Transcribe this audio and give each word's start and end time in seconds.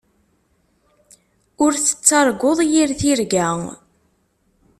Ur 1.63 1.71
tettarguḍ 1.75 2.59
yir 2.71 2.89
tirga. 2.99 3.47